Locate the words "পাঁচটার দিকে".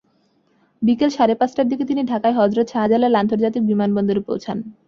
1.39-1.83